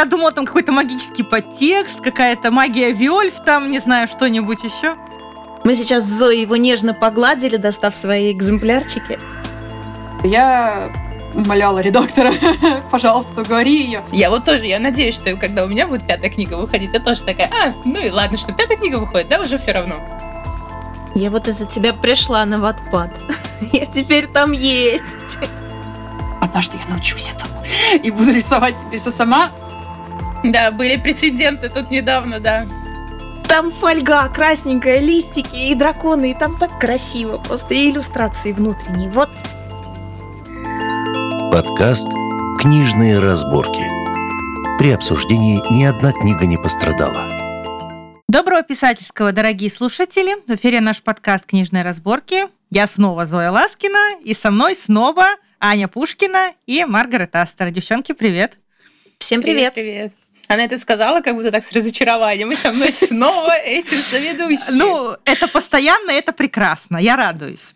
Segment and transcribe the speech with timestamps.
[0.00, 4.96] Я думала, там какой-то магический подтекст, какая-то магия Виольф, там, не знаю, что-нибудь еще.
[5.62, 9.18] Мы сейчас с Зоей его нежно погладили, достав свои экземплярчики.
[10.24, 10.90] Я
[11.34, 12.32] умоляла редактора,
[12.90, 14.02] пожалуйста, говори ее.
[14.10, 17.22] Я вот тоже, я надеюсь, что когда у меня будет пятая книга выходить, я тоже
[17.22, 19.96] такая, а, ну и ладно, что пятая книга выходит, да, уже все равно.
[21.14, 23.12] Я вот из-за тебя пришла на Ватпад.
[23.72, 25.36] Я теперь там есть.
[26.40, 27.62] Однажды я научусь этому
[28.02, 29.50] и буду рисовать себе все сама.
[30.44, 32.66] Да, были прецеденты тут недавно, да.
[33.46, 39.10] Там фольга красненькая, листики и драконы, и там так красиво просто, и иллюстрации внутренние.
[39.10, 39.28] Вот.
[41.52, 42.08] Подкаст
[42.60, 43.82] «Книжные разборки».
[44.78, 47.28] При обсуждении ни одна книга не пострадала.
[48.28, 50.36] Доброго писательского, дорогие слушатели!
[50.46, 52.44] В эфире наш подкаст «Книжные разборки».
[52.70, 55.26] Я снова Зоя Ласкина, и со мной снова
[55.58, 57.70] Аня Пушкина и Маргарет Астер.
[57.70, 58.56] Девчонки, привет!
[59.18, 59.74] Всем привет!
[59.74, 60.19] Привет!
[60.50, 62.50] Она это сказала как будто так с разочарованием.
[62.50, 64.78] И со мной снова этим соведущим.
[64.78, 66.96] Ну, это постоянно, это прекрасно.
[66.96, 67.72] Я радуюсь.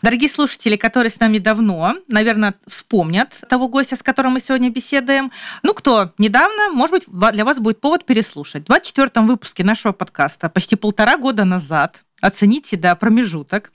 [0.00, 5.32] Дорогие слушатели, которые с нами давно, наверное, вспомнят того гостя, с которым мы сегодня беседуем.
[5.62, 8.64] Ну, кто недавно, может быть, для вас будет повод переслушать.
[8.66, 13.70] В 24-м выпуске нашего подкаста, почти полтора года назад, оцените, да, промежуток,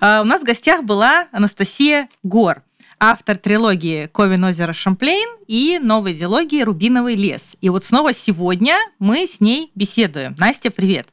[0.00, 2.62] а, у нас в гостях была Анастасия Гор
[3.04, 7.56] автор трилогии «Ковен озеро Шамплейн» и новой диалогии «Рубиновый лес».
[7.60, 10.36] И вот снова сегодня мы с ней беседуем.
[10.38, 11.08] Настя, привет!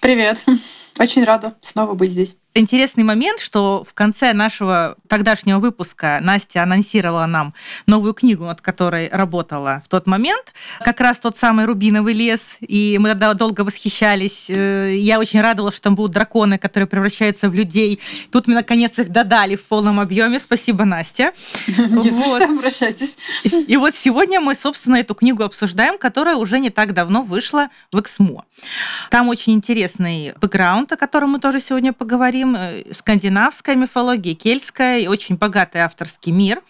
[0.00, 0.38] Привет!
[0.98, 7.26] Очень рада снова быть здесь интересный момент, что в конце нашего тогдашнего выпуска Настя анонсировала
[7.26, 7.54] нам
[7.86, 10.52] новую книгу, над которой работала в тот момент.
[10.80, 12.56] Как раз тот самый «Рубиновый лес».
[12.60, 14.46] И мы тогда долго восхищались.
[14.48, 18.00] Э, я очень радовалась, что там будут драконы, которые превращаются в людей.
[18.30, 20.38] Тут мы, наконец, их додали в полном объеме.
[20.38, 21.32] Спасибо, Настя.
[21.66, 23.16] Не что, обращайтесь.
[23.44, 28.00] И вот сегодня мы, собственно, эту книгу обсуждаем, которая уже не так давно вышла в
[28.00, 28.44] «Эксмо».
[29.10, 35.00] Там очень интересный бэкграунд, о котором мы тоже сегодня поговорим говорим, э, скандинавская мифология, кельтская
[35.00, 36.62] и очень богатый авторский мир.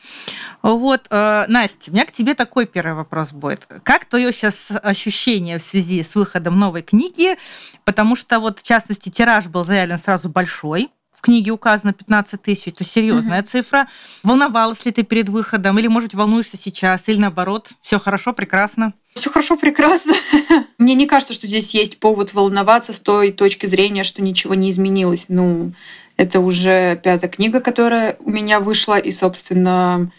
[0.62, 3.66] Вот, э, Настя, у меня к тебе такой первый вопрос будет.
[3.82, 7.36] Как твое сейчас ощущение в связи с выходом новой книги?
[7.84, 12.68] Потому что вот, в частности, тираж был заявлен сразу большой, в книге указано 15 тысяч,
[12.68, 13.48] это серьезная угу.
[13.48, 13.86] цифра.
[14.24, 18.92] Волновалась ли ты перед выходом, или, может, волнуешься сейчас, или наоборот, все хорошо, прекрасно?
[19.14, 20.14] Все хорошо, прекрасно.
[20.78, 24.70] Мне не кажется, что здесь есть повод волноваться с той точки зрения, что ничего не
[24.70, 25.26] изменилось.
[25.28, 25.72] Ну,
[26.16, 30.10] это уже пятая книга, которая у меня вышла, и, собственно,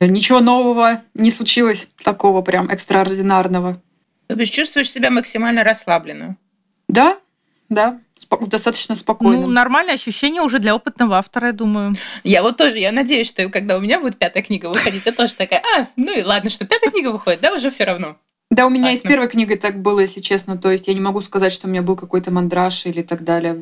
[0.00, 3.80] ничего нового не случилось, такого прям экстраординарного.
[4.28, 6.36] То есть чувствуешь себя максимально расслабленно?
[6.88, 7.18] Да,
[7.68, 9.42] да достаточно спокойно.
[9.42, 11.94] Ну, нормальное ощущение уже для опытного автора, я думаю.
[12.24, 15.34] Я вот тоже, я надеюсь, что когда у меня будет пятая книга выходить, я тоже
[15.34, 18.16] такая, а, ну и ладно, что пятая книга выходит, да, уже все равно.
[18.50, 20.56] Да, у меня и с первой книгой так было, если честно.
[20.56, 23.54] То есть я не могу сказать, что у меня был какой-то мандраж или так далее.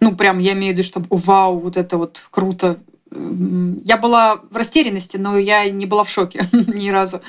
[0.00, 2.78] Ну, прям я имею в виду, что вау, вот это вот круто.
[3.10, 7.22] Я была в растерянности, но я не была в шоке ни разу.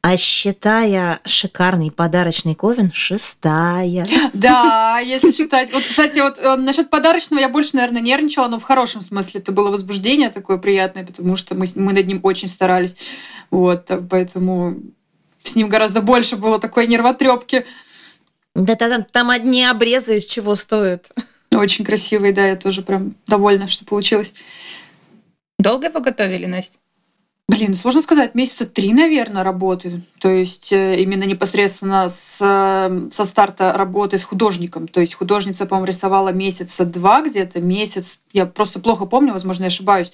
[0.00, 4.06] А считая шикарный подарочный ковен, шестая.
[4.34, 5.72] Да, если считать.
[5.72, 9.40] Вот, кстати, вот э, насчет подарочного я больше, наверное, нервничала, но в хорошем смысле.
[9.40, 12.96] Это было возбуждение такое приятное, потому что мы, мы над ним очень старались.
[13.50, 14.76] Вот, поэтому
[15.44, 17.64] с ним гораздо больше было такой нервотрепки.
[18.54, 21.10] Да там, там одни обрезы из чего стоят.
[21.54, 24.34] Очень красивый, да, я тоже прям довольна, что получилось.
[25.58, 26.78] Долго его готовили, Настя?
[27.46, 30.00] Блин, сложно сказать, месяца три, наверное, работы.
[30.18, 32.38] То есть э, именно непосредственно с,
[33.10, 34.88] со старта работы с художником.
[34.88, 38.18] То есть художница, по-моему, рисовала месяца два где-то, месяц.
[38.32, 40.10] Я просто плохо помню, возможно, я ошибаюсь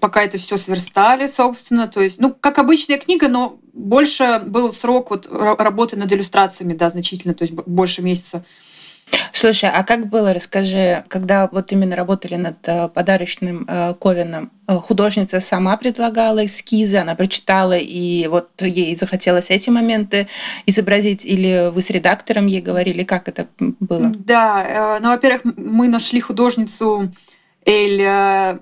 [0.00, 1.88] пока это все сверстали, собственно.
[1.88, 6.88] То есть, ну, как обычная книга, но больше был срок вот работы над иллюстрациями, да,
[6.88, 8.44] значительно, то есть больше месяца.
[9.32, 14.74] Слушай, а как было, расскажи, когда вот именно работали над э, подарочным э, Ковином, э,
[14.74, 20.28] художница сама предлагала эскизы, она прочитала, и вот ей захотелось эти моменты
[20.66, 24.12] изобразить, или вы с редактором ей говорили, как это было?
[24.14, 27.10] Да, ну, во-первых, мы нашли художницу
[27.64, 28.58] Эль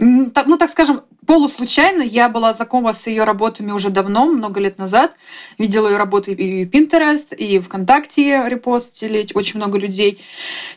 [0.00, 2.02] ну, так скажем, полуслучайно.
[2.02, 5.14] Я была знакома с ее работами уже давно, много лет назад.
[5.58, 10.20] Видела ее работы и в Pinterest, и ВКонтакте репостили очень много людей.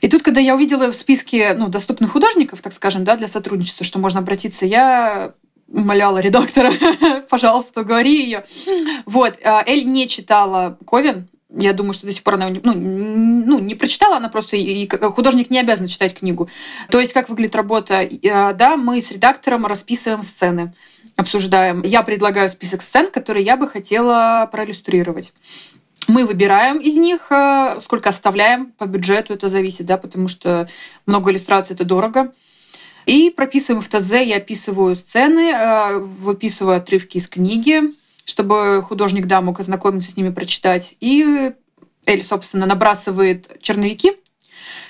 [0.01, 3.85] И тут, когда я увидела в списке ну, доступных художников, так скажем, да, для сотрудничества,
[3.85, 5.33] что можно обратиться, я
[5.67, 6.71] умоляла редактора,
[7.29, 8.43] пожалуйста, говори ее.
[9.05, 13.59] Вот, а, Эль не читала Ковен, я думаю, что до сих пор она ну, ну,
[13.59, 16.49] не прочитала, она просто и художник не обязан читать книгу.
[16.89, 18.09] То есть, как выглядит работа?
[18.21, 20.73] Да, мы с редактором расписываем сцены.
[21.15, 21.83] обсуждаем.
[21.83, 25.31] Я предлагаю список сцен, которые я бы хотела проиллюстрировать.
[26.07, 30.67] Мы выбираем из них, э, сколько оставляем по бюджету, это зависит, да, потому что
[31.05, 32.33] много иллюстраций это дорого.
[33.05, 37.81] И прописываем в ТЗ, я описываю сцены, э, выписываю отрывки из книги,
[38.25, 40.95] чтобы художник, да, мог ознакомиться с ними, прочитать.
[40.99, 41.51] И
[42.05, 44.13] Эль, собственно, набрасывает черновики,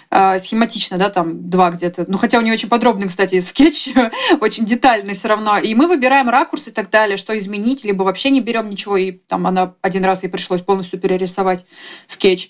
[0.09, 2.05] э, схематично, да, там два где-то.
[2.07, 3.89] Ну, хотя у нее очень подробный, кстати, скетч,
[4.41, 5.57] очень детальный все равно.
[5.57, 9.11] И мы выбираем ракурс и так далее, что изменить, либо вообще не берем ничего, и
[9.11, 11.65] там она один раз ей пришлось полностью перерисовать
[12.07, 12.49] скетч.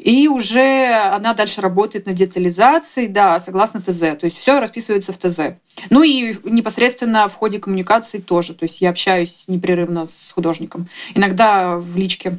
[0.00, 3.98] И уже она дальше работает над детализацией, да, согласно ТЗ.
[3.98, 5.58] То есть все расписывается в ТЗ.
[5.90, 8.54] Ну и непосредственно в ходе коммуникации тоже.
[8.54, 10.88] То есть я общаюсь непрерывно с художником.
[11.14, 12.38] Иногда в личке.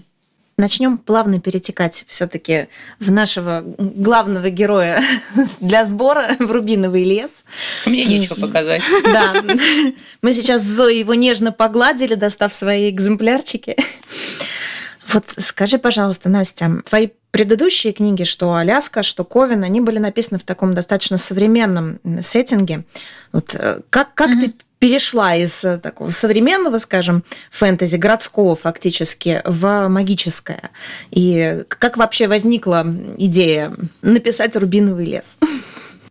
[0.57, 2.67] Начнем плавно перетекать все-таки
[2.99, 5.03] в нашего главного героя
[5.59, 7.45] для сбора в Рубиновый лес.
[7.85, 8.81] Мне нечего показать.
[9.03, 9.33] Да.
[10.23, 13.75] Мы сейчас с Зоей его нежно погладили, достав свои экземплярчики.
[15.13, 20.43] Вот скажи, пожалуйста, Настя, твои предыдущие книги, что Аляска, что Ковен, они были написаны в
[20.43, 22.83] таком достаточно современном сеттинге.
[23.31, 24.41] Вот э, как, как mm-hmm.
[24.41, 30.71] ты перешла из э, такого современного, скажем, фэнтези, городского фактически, в магическое?
[31.11, 32.85] И как вообще возникла
[33.17, 35.37] идея написать «Рубиновый лес»?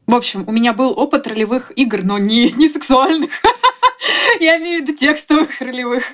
[0.07, 3.31] В общем, у меня был опыт ролевых игр, но не, не сексуальных.
[4.41, 6.05] Я имею в виду текстовых ролевых,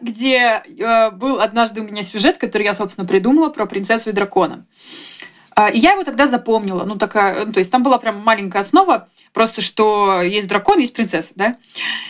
[0.00, 4.66] где э, был однажды у меня сюжет, который я, собственно, придумала про принцессу и дракона.
[5.56, 6.84] Э, и я его тогда запомнила.
[6.84, 10.94] Ну, такая, ну, то есть там была прям маленькая основа, просто что есть дракон, есть
[10.94, 11.56] принцесса, да.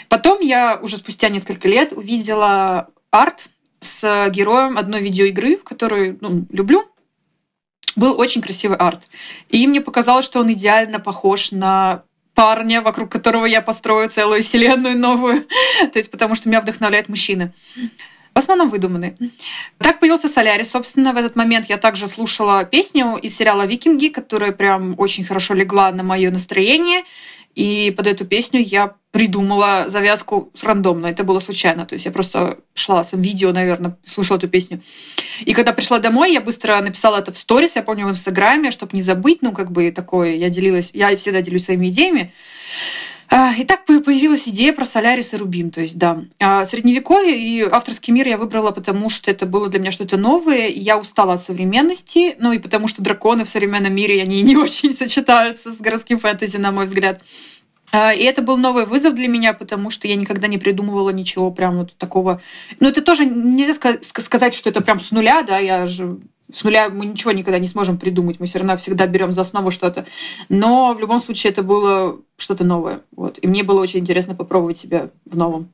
[0.09, 3.49] Потом я уже спустя несколько лет увидела арт
[3.81, 6.85] с героем одной видеоигры, которую ну, люблю.
[7.97, 9.09] Был очень красивый арт.
[9.51, 12.03] И мне показалось, что он идеально похож на
[12.35, 15.43] парня, вокруг которого я построю целую вселенную новую.
[15.93, 17.53] То есть потому что меня вдохновляют мужчины.
[18.35, 19.17] В основном выдуманные.
[19.79, 20.71] Так появился Солярис.
[20.71, 25.55] Собственно, в этот момент я также слушала песню из сериала «Викинги», которая прям очень хорошо
[25.55, 27.05] легла на мое настроение.
[27.55, 31.07] И под эту песню я придумала завязку рандомно.
[31.07, 31.87] Это было случайно.
[31.87, 34.81] То есть я просто шла с видео, наверное, слушала эту песню.
[35.45, 38.97] И когда пришла домой, я быстро написала это в сторис, я помню, в Инстаграме, чтобы
[38.97, 42.33] не забыть, ну, как бы такое, я делилась, я всегда делюсь своими идеями.
[43.31, 45.71] А, и так появилась идея про Солярис и Рубин.
[45.71, 49.79] То есть, да, а, средневековье и авторский мир я выбрала, потому что это было для
[49.79, 50.69] меня что-то новое.
[50.69, 54.93] Я устала от современности, ну и потому что драконы в современном мире, они не очень
[54.93, 57.23] сочетаются с городским фэнтези, на мой взгляд.
[57.95, 61.53] А, и это был новый вызов для меня, потому что я никогда не придумывала ничего
[61.53, 62.41] прям вот такого.
[62.81, 66.19] Но это тоже нельзя сказать, что это прям с нуля, да, я же
[66.53, 69.71] с нуля мы ничего никогда не сможем придумать, мы все равно всегда берем за основу
[69.71, 70.07] что-то.
[70.49, 73.01] Но в любом случае это было что-то новое.
[73.17, 73.39] Вот.
[73.41, 75.71] И мне было очень интересно попробовать себя в новом.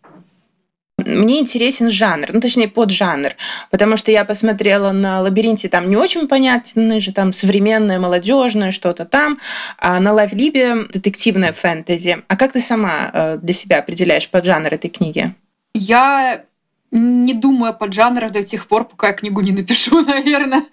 [1.06, 3.34] Мне интересен жанр, ну точнее поджанр,
[3.70, 9.04] потому что я посмотрела на лабиринте, там не очень понятно же, там современное, молодежное, что-то
[9.04, 9.38] там,
[9.78, 12.18] а на Лайвлибе детективное фэнтези.
[12.28, 15.34] А как ты сама э, для себя определяешь поджанр этой книги?
[15.74, 16.44] Я
[16.90, 20.64] не думаю о поджанрах до тех пор, пока я книгу не напишу, наверное.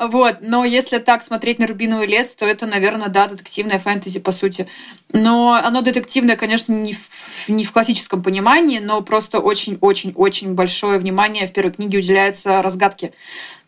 [0.00, 0.36] вот.
[0.40, 4.68] Но если так смотреть на «Рубиновый лес», то это, наверное, да, детективное фэнтези, по сути.
[5.12, 11.48] Но оно детективное, конечно, не в, не в классическом понимании, но просто очень-очень-очень большое внимание
[11.48, 13.12] в первой книге уделяется разгадке.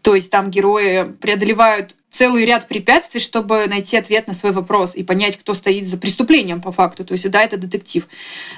[0.02, 5.02] То есть там герои преодолевают целый ряд препятствий, чтобы найти ответ на свой вопрос и
[5.02, 7.04] понять, кто стоит за преступлением по факту.
[7.04, 8.06] То есть, да, это детектив.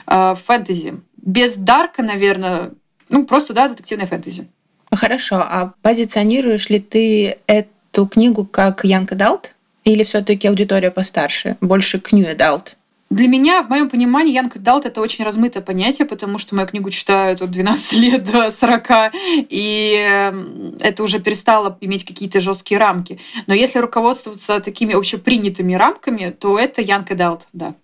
[0.06, 1.00] А, фэнтези.
[1.16, 2.72] Без Дарка, наверное,
[3.10, 4.48] ну, просто, да, детективная фэнтези.
[4.92, 5.36] Хорошо.
[5.36, 9.50] А позиционируешь ли ты эту книгу как Young Adult?
[9.84, 12.74] Или все таки аудитория постарше, больше к New Adult?
[13.10, 16.90] Для меня, в моем понимании, Young Adult— это очень размытое понятие, потому что мою книгу
[16.90, 19.12] читают от 12 лет до 40,
[19.48, 23.18] и эм, это уже перестало иметь какие-то жесткие рамки.
[23.48, 27.74] Но если руководствоваться такими общепринятыми рамками, то это Young Adult, да.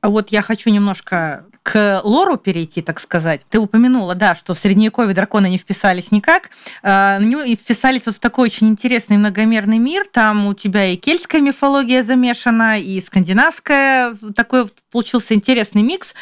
[0.00, 3.42] А вот я хочу немножко к лору перейти, так сказать.
[3.48, 6.50] Ты упомянула, да, что в Средневековье драконы не вписались никак.
[6.82, 10.06] А, на вписались вот в такой очень интересный многомерный мир.
[10.10, 14.16] Там у тебя и кельтская мифология замешана, и скандинавская.
[14.34, 16.14] Такой получился интересный микс.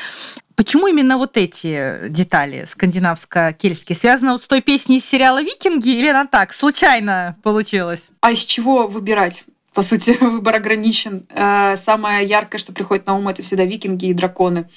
[0.61, 3.97] Почему именно вот эти детали скандинавско-кельтские?
[3.97, 8.11] Связано вот с той песней из сериала «Викинги» или она так, случайно получилось?
[8.21, 9.45] А из чего выбирать?
[9.75, 11.27] По сути, выбор ограничен.
[11.31, 14.69] Э, самое яркое, что приходит на ум, это всегда викинги и драконы.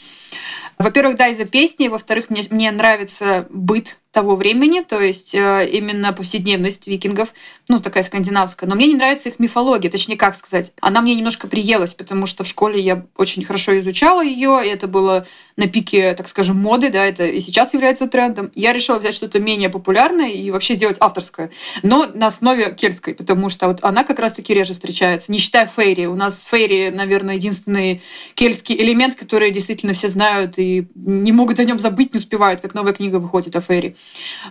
[0.78, 1.88] Во-первых, да, из-за песни.
[1.88, 7.34] Во-вторых, мне, мне нравится быт того времени, то есть э, именно повседневность викингов,
[7.68, 8.70] ну, такая скандинавская.
[8.70, 10.72] Но мне не нравится их мифология, точнее, как сказать.
[10.82, 14.88] Она мне немножко приелась, потому что в школе я очень хорошо изучала ее, и это
[14.88, 15.26] было
[15.58, 18.52] на пике, так скажем, моды, да, это и сейчас является трендом.
[18.54, 21.50] Я решила взять что-то менее популярное и вообще сделать авторское,
[21.82, 26.06] но на основе кельтской, потому что вот она как раз-таки реже встречается, не считая фейри.
[26.06, 28.02] У нас фейри, наверное, единственный
[28.36, 32.76] кельтский элемент, который действительно все знают и не могут о нем забыть, не успевают, как
[32.76, 33.96] новая книга выходит о фейри.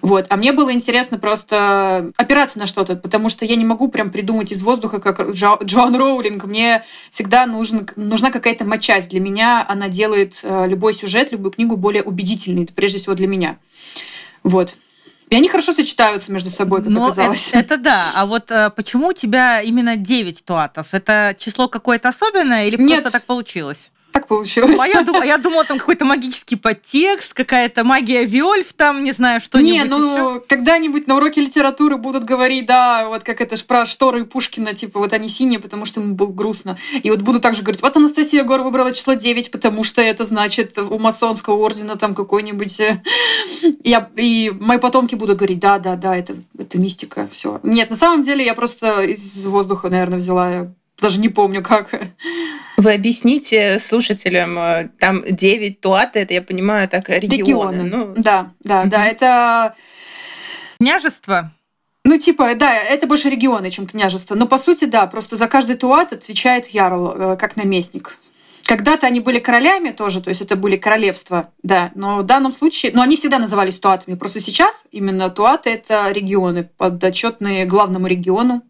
[0.01, 0.27] Вот.
[0.29, 4.53] А мне было интересно просто опираться на что-то, потому что я не могу прям придумать
[4.53, 6.45] из воздуха, как Джо, Джоан Роулинг.
[6.45, 9.07] Мне всегда нужен, нужна какая-то мочась.
[9.07, 13.59] Для меня она делает э, любой сюжет, любую книгу более убедительной, прежде всего для меня.
[14.43, 14.75] Вот.
[15.33, 17.49] И они хорошо сочетаются между собой, как Но оказалось.
[17.53, 18.05] Это, это да.
[18.15, 20.89] А вот э, почему у тебя именно 9 туатов?
[20.93, 23.01] Это число какое-то особенное или Нет.
[23.01, 23.91] просто так получилось?
[24.13, 24.79] Так получилось.
[24.79, 29.41] А я, думала, я думала, там какой-то магический подтекст, какая-то магия Виольф, там, не знаю,
[29.41, 30.41] что-нибудь Не, ну, еще.
[30.47, 34.99] когда-нибудь на уроке литературы будут говорить, да, вот как это ж про шторы Пушкина, типа,
[34.99, 36.77] вот они синие, потому что ему было грустно.
[37.03, 40.77] И вот буду также говорить, вот Анастасия Гор выбрала число 9, потому что это значит
[40.77, 42.81] у масонского ордена там какой-нибудь...
[42.81, 43.03] Э,
[43.83, 47.61] я, и мои потомки будут говорить, да, да, да, это, это мистика, все.
[47.63, 50.69] Нет, на самом деле я просто из воздуха, наверное, взяла
[51.03, 51.91] даже не помню как.
[52.83, 57.37] Вы объясните слушателям, э, там 9 туаты, это, я понимаю, так регионы.
[57.37, 57.83] регионы.
[57.85, 58.15] Ну...
[58.17, 58.89] Да, да, mm-hmm.
[58.89, 59.75] да, это...
[60.79, 61.53] Княжество?
[62.05, 64.35] Ну, типа, да, это больше регионы, чем княжество.
[64.35, 68.19] Но, по сути, да, просто за каждый туат отвечает ярл, э, как наместник.
[68.65, 72.91] Когда-то они были королями тоже, то есть это были королевства, да, но в данном случае,
[72.95, 74.17] но они всегда назывались туатами.
[74.17, 78.63] Просто сейчас именно туаты— это регионы, подотчетные главному региону,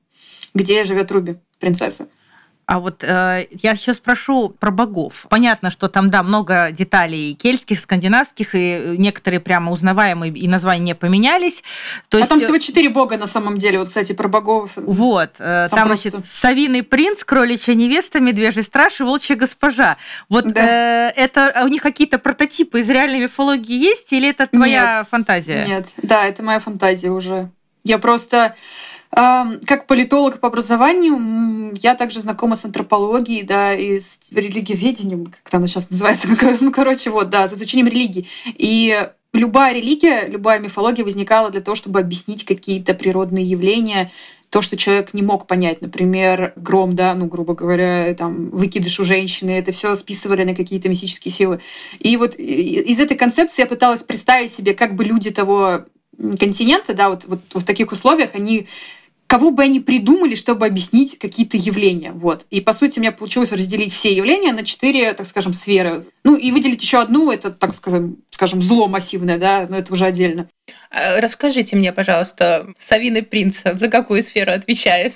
[0.53, 2.09] где живет Руби, принцесса.
[2.67, 5.27] А вот э, я сейчас спрошу про богов.
[5.29, 10.95] Понятно, что там, да, много деталей кельтских, скандинавских, и некоторые прямо узнаваемые, и названия не
[10.95, 11.63] поменялись.
[12.09, 12.29] То а есть...
[12.29, 14.73] там всего четыре бога на самом деле, вот, кстати, про богов.
[14.77, 16.11] Вот, э, там, там просто...
[16.11, 19.97] значит, Савиный принц, кроличья невеста, медвежий страж и волчья госпожа.
[20.29, 21.09] Вот да.
[21.09, 25.09] э, это а у них какие-то прототипы из реальной мифологии есть, или это твоя Нет.
[25.11, 25.65] фантазия?
[25.67, 27.51] Нет, да, это моя фантазия уже.
[27.85, 28.55] Я просто
[29.15, 35.67] как политолог по образованию, я также знакома с антропологией, да, и с религиоведением, как она
[35.67, 36.29] сейчас называется,
[36.61, 38.27] ну, короче, вот, да, с изучением религии.
[38.47, 44.11] И любая религия, любая мифология возникала для того, чтобы объяснить какие-то природные явления,
[44.49, 49.05] то, что человек не мог понять, например, гром, да, ну, грубо говоря, там, выкидыш у
[49.05, 51.61] женщины, это все списывали на какие-то мистические силы.
[51.99, 55.85] И вот из этой концепции я пыталась представить себе, как бы люди того
[56.39, 58.69] континента, да, вот, вот в таких условиях, они
[59.33, 62.13] кого бы они придумали, чтобы объяснить какие-то явления.
[62.13, 62.45] Вот.
[62.51, 66.05] И, по сути, у меня получилось разделить все явления на четыре, так скажем, сферы.
[66.23, 70.05] Ну, и выделить еще одну, это, так скажем, скажем зло массивное, да, но это уже
[70.05, 70.51] отдельно.
[70.91, 75.15] А, расскажите мне, пожалуйста, Савиный принц за какую сферу отвечает?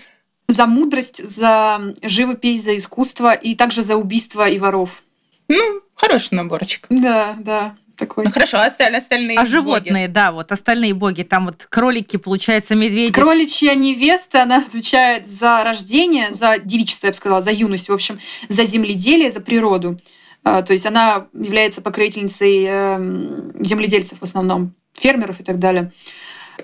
[0.49, 5.03] За мудрость, за живопись, за искусство и также за убийство и воров.
[5.49, 6.87] Ну, хороший наборчик.
[6.89, 8.25] Да, да такой.
[8.25, 9.51] Ну хорошо, а остальные, остальные А боги?
[9.51, 13.13] животные, да, вот остальные боги, там вот кролики, получается, медведи.
[13.13, 18.19] Кроличья невеста, она отвечает за рождение, за девичество, я бы сказала, за юность, в общем,
[18.49, 19.97] за земледелие, за природу.
[20.45, 25.93] А, то есть она является покровительницей эм, земледельцев в основном, фермеров и так далее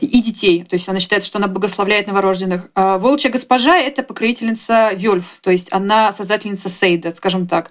[0.00, 0.64] и детей.
[0.64, 2.70] То есть она считает, что она благословляет новорожденных.
[2.74, 7.70] А волчья госпожа— это покровительница Вельф, то есть она создательница Сейда, скажем так.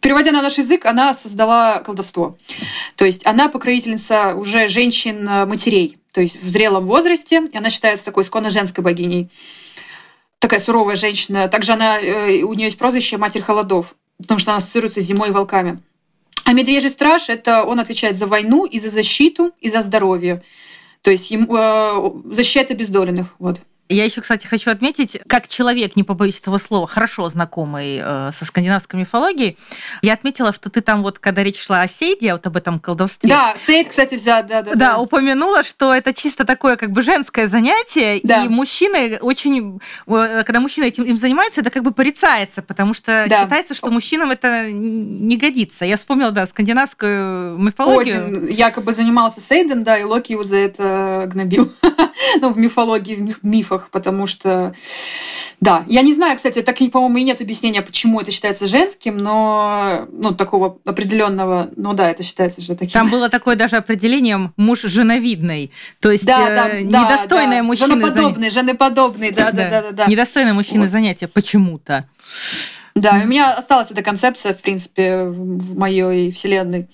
[0.00, 2.36] Переводя на наш язык, она создала колдовство.
[2.96, 8.24] То есть она покровительница уже женщин-матерей, то есть в зрелом возрасте, и она считается такой
[8.24, 9.28] исконно женской богиней.
[10.38, 11.48] Такая суровая женщина.
[11.48, 15.28] Также она, э, у нее есть прозвище «Матерь холодов», потому что она ассоциируется с зимой
[15.28, 15.80] и волками.
[16.44, 20.42] А медвежий страж— это он отвечает за войну и за защиту, и за здоровье.
[21.02, 23.34] То есть ему, э, защищает обездоленных.
[23.38, 23.60] Вот.
[23.90, 28.44] Я еще, кстати, хочу отметить, как человек, не побоюсь этого слова, хорошо знакомый э, со
[28.44, 29.58] скандинавской мифологией,
[30.00, 33.28] я отметила, что ты там вот, когда речь шла о Сейде, вот об этом колдовстве.
[33.28, 34.70] Да, Сейд, кстати, взят, да, да.
[34.70, 34.98] Да, да.
[34.98, 38.44] упомянула, что это чисто такое как бы женское занятие, да.
[38.44, 43.26] и мужчины очень, э, когда мужчина этим им занимается, это как бы порицается, потому что
[43.28, 43.42] да.
[43.42, 45.84] считается, что мужчинам это не годится.
[45.84, 48.26] Я вспомнила, да, скандинавскую мифологию.
[48.26, 51.72] Один якобы занимался Сейдом, да, и Локи его за это гнобил.
[52.40, 54.74] ну, в мифологии, в мифах мотивах, потому что
[55.60, 60.06] да, я не знаю, кстати, так, по-моему, и нет объяснения, почему это считается женским, но,
[60.10, 62.92] ну, такого определенного, ну да, это считается же таким.
[62.92, 65.70] Там было такое даже определение муж женовидный,
[66.00, 68.00] то есть да, да, э, недостойное да, мужчины...
[68.00, 69.92] Женоподобный, женоподобный, да, да, да, да.
[69.92, 70.90] да, Недостойное мужчины вот.
[70.90, 72.08] занятие почему-то.
[72.94, 76.88] Да, у меня осталась эта концепция, в принципе, в моей вселенной.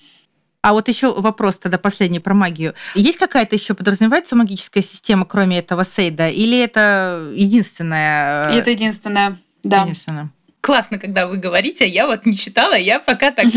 [0.66, 2.74] А вот еще вопрос тогда последний про магию.
[2.96, 8.50] Есть какая-то еще подразумевается магическая система, кроме этого Сейда, или это единственная?
[8.52, 9.82] И это единственная, да.
[9.82, 10.32] Единственная
[10.66, 13.44] классно, когда вы говорите, а я вот не читала, я пока так,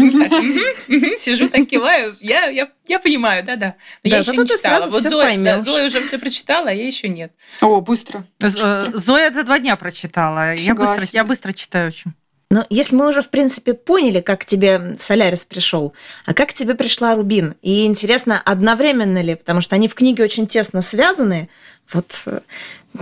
[1.17, 3.73] сижу, так киваю, я, я, я понимаю, да-да.
[4.03, 4.85] Но я еще не читала.
[4.85, 7.33] Вот Зоя, Зоя уже все прочитала, а я еще нет.
[7.61, 8.27] О, быстро.
[8.39, 8.49] Э,
[8.93, 10.53] Зоя за два дня прочитала.
[10.53, 12.13] Я быстро, я быстро читаю очень.
[12.51, 15.93] Но если мы уже, в принципе, поняли, как тебе Солярис пришел,
[16.25, 17.55] а как тебе пришла Рубин?
[17.61, 21.49] И интересно, одновременно ли, потому что они в книге очень тесно связаны,
[21.93, 22.39] вот э,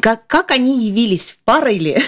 [0.01, 2.01] как, как они явились, в парой ли?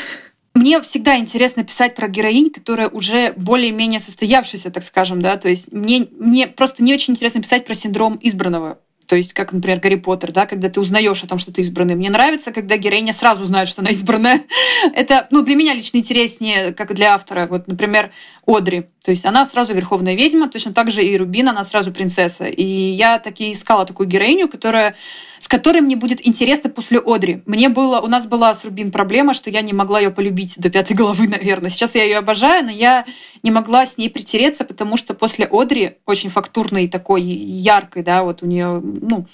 [0.60, 5.72] мне всегда интересно писать про героинь, которая уже более-менее состоявшаяся, так скажем, да, то есть
[5.72, 8.80] мне, мне просто не очень интересно писать про синдром избранного,
[9.10, 11.96] то есть, как, например, Гарри Поттер, да, когда ты узнаешь о том, что ты избранный.
[11.96, 14.44] Мне нравится, когда героиня сразу знает, что она избранная.
[14.94, 17.48] Это, ну, для меня лично интереснее, как для автора.
[17.50, 18.12] Вот, например,
[18.46, 18.86] Одри.
[19.04, 22.46] То есть она сразу верховная ведьма, точно так же и Рубин, она сразу принцесса.
[22.46, 24.96] И я таки искала такую героиню, которая
[25.40, 27.42] с которой мне будет интересно после Одри.
[27.46, 30.70] Мне было, у нас была с Рубин проблема, что я не могла ее полюбить до
[30.70, 31.70] пятой головы, наверное.
[31.70, 33.06] Сейчас я ее обожаю, но я
[33.42, 38.44] не могла с ней притереться, потому что после Одри, очень фактурной такой, яркой, да, вот
[38.44, 39.26] у нее, ну,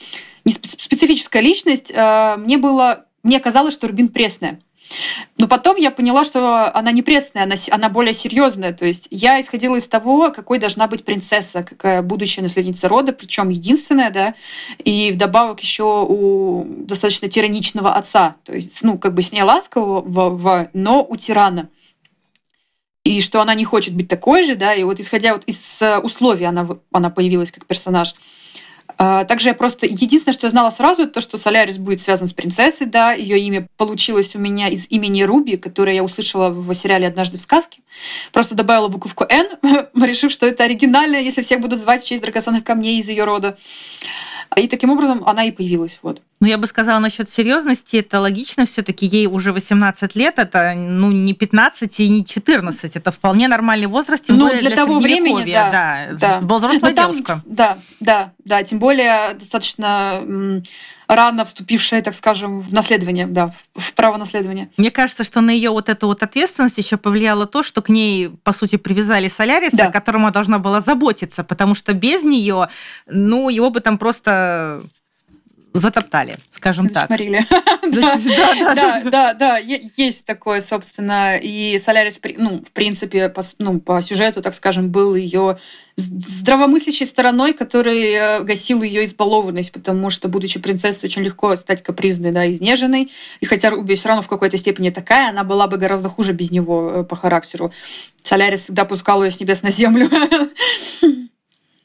[0.45, 4.59] не специфическая личность, а, мне было, мне казалось, что Рубин пресная.
[5.37, 8.73] Но потом я поняла, что она не пресная, она, она более серьезная.
[8.73, 13.49] То есть я исходила из того, какой должна быть принцесса, какая будущая наследница рода, причем
[13.49, 14.35] единственная, да,
[14.83, 18.35] и вдобавок еще у достаточно тираничного отца.
[18.43, 21.69] То есть, ну, как бы с ней ласкового, но у тирана
[23.05, 26.45] и что она не хочет быть такой же, да, и вот исходя вот из условий
[26.45, 28.15] она, она появилась как персонаж.
[28.97, 29.85] А, также я просто...
[29.85, 33.13] Единственное, что я знала сразу, это то, что Солярис будет связан с принцессой, да.
[33.13, 37.41] Ее имя получилось у меня из имени Руби, которое я услышала в сериале «Однажды в
[37.41, 37.81] сказке».
[38.31, 39.47] Просто добавила буковку «Н»,
[40.01, 43.57] решив, что это оригинально, если всех будут звать в честь драгоценных камней из ее рода.
[44.55, 45.99] И таким образом она и появилась.
[46.01, 46.21] Вот.
[46.39, 49.05] Ну, я бы сказала насчет серьезности, это логично все-таки.
[49.05, 54.25] Ей уже 18 лет, это ну не 15 и не 14, это вполне нормальный возраст,
[54.25, 56.55] тем ну, более для, для того времени, да, да, да.
[56.55, 57.41] взрослая там, девушка.
[57.45, 60.61] Да, да, да, тем более достаточно
[61.07, 64.69] рано вступившая, так скажем, в наследование, да, в право наследования.
[64.77, 68.29] Мне кажется, что на ее вот эту вот ответственность еще повлияло то, что к ней,
[68.43, 69.91] по сути, привязали Соляриса, да.
[69.91, 72.69] которому она должна была заботиться, потому что без нее,
[73.07, 74.83] ну, его бы там просто
[75.79, 77.09] затоптали, скажем так.
[78.75, 81.37] Да, да, да, есть такое, собственно.
[81.37, 85.57] И Солярис, ну, в принципе, по, ну, по сюжету, так скажем, был ее
[85.97, 92.31] здравомыслящей стороной, который э, гасил ее избалованность, потому что, будучи принцессой, очень легко стать капризной,
[92.31, 93.11] да, изнеженной.
[93.39, 96.51] И хотя Руби все равно в какой-то степени такая, она была бы гораздо хуже без
[96.51, 97.71] него э, по характеру.
[98.23, 100.09] Солярис всегда пускал ее с небес на землю.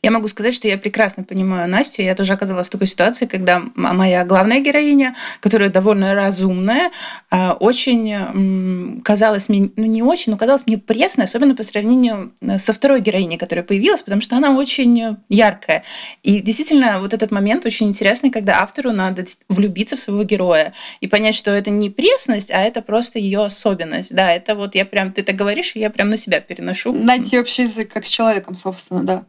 [0.03, 2.01] Я могу сказать, что я прекрасно понимаю Настю.
[2.01, 6.91] Я тоже оказалась в такой ситуации, когда моя главная героиня, которая довольно разумная,
[7.31, 12.59] а, очень казалась мне, ну не очень, но казалась мне пресной, особенно по сравнению э,
[12.59, 15.85] со второй героиней, которая появилась, потому что она очень яркая.
[16.23, 21.09] И действительно, вот этот момент очень интересный, когда автору надо влюбиться в своего героя и
[21.09, 24.15] понять, что это не пресность, а это просто ее особенность.
[24.15, 26.95] Да, это вот я прям, ты так говоришь, и я прям на себя переношу.
[26.95, 29.25] Найти общий язык, как с человеком, собственно, да.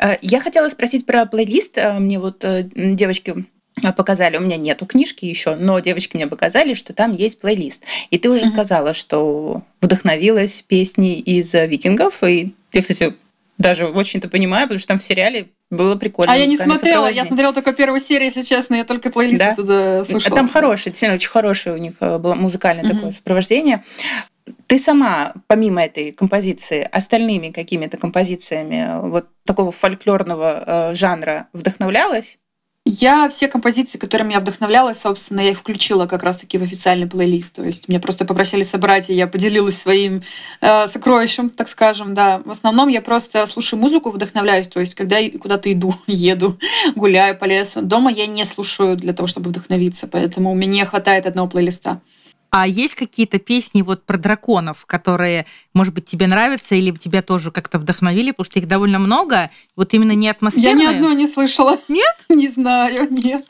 [0.00, 1.78] Э, я хотела спросить про плейлист.
[1.78, 3.44] Э, мне вот э, девочки
[3.96, 7.82] показали, у меня нету книжки еще, но девочки мне показали, что там есть плейлист.
[8.10, 8.52] И ты уже mm-hmm.
[8.52, 13.14] сказала, что вдохновилась песней из викингов, и я, кстати,
[13.56, 16.32] даже очень-то понимаю, потому что там в сериале было прикольно.
[16.32, 19.54] А я не смотрела, я смотрела только первую серию, если честно, я только плейлист да?
[19.54, 20.36] туда слушала.
[20.36, 22.94] Там хороший, действительно, очень хорошее у них было музыкальное mm-hmm.
[22.96, 23.84] такое сопровождение.
[24.66, 32.38] Ты сама, помимо этой композиции, остальными какими-то композициями вот такого фольклорного э, жанра вдохновлялась?
[32.86, 37.54] Я все композиции, которыми я вдохновлялась, собственно, я их включила как раз-таки в официальный плейлист.
[37.54, 40.22] То есть меня просто попросили собрать, и я поделилась своим
[40.62, 42.40] э, сокровищем, так скажем, да.
[42.44, 44.66] В основном я просто слушаю музыку, вдохновляюсь.
[44.66, 46.58] То есть когда я куда-то иду, еду,
[46.96, 47.82] гуляю по лесу.
[47.82, 52.00] Дома я не слушаю для того, чтобы вдохновиться, поэтому у меня не хватает одного плейлиста.
[52.50, 57.52] А есть какие-то песни вот про драконов, которые, может быть, тебе нравятся или тебя тоже
[57.52, 60.86] как-то вдохновили, потому что их довольно много, вот именно не атмосферные?
[60.86, 61.78] Я ни одной не слышала.
[61.88, 62.16] Нет?
[62.28, 63.44] Не знаю, нет.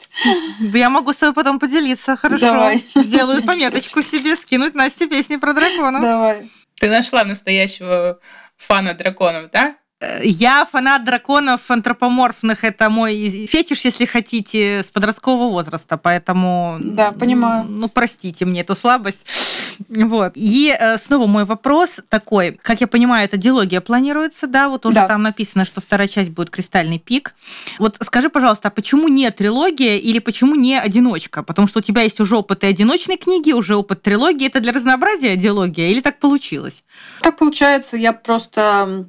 [0.60, 2.46] Я могу с тобой потом поделиться, хорошо.
[2.46, 2.84] Давай.
[2.94, 6.02] Сделаю пометочку себе, скинуть Насте песни про драконов.
[6.02, 6.50] Давай.
[6.76, 8.18] Ты нашла настоящего
[8.56, 9.76] фана драконов, да?
[10.22, 12.64] Я фанат драконов антропоморфных.
[12.64, 15.98] Это мой фетиш, если хотите, с подросткового возраста.
[15.98, 16.78] Поэтому...
[16.80, 17.64] Да, понимаю.
[17.68, 19.26] Ну, простите мне эту слабость.
[19.88, 20.32] Вот.
[20.34, 22.52] И э, снова мой вопрос такой.
[22.62, 24.68] Как я понимаю, это диалогия планируется, да?
[24.68, 25.06] Вот уже Да.
[25.08, 27.34] там написано, что вторая часть будет «Кристальный пик».
[27.78, 31.42] Вот скажи, пожалуйста, а почему не трилогия или почему не одиночка?
[31.42, 34.46] Потому что у тебя есть уже опыт и одиночной книги, уже опыт трилогии.
[34.46, 36.84] Это для разнообразия диалогия или так получилось?
[37.22, 39.06] Так получается, я просто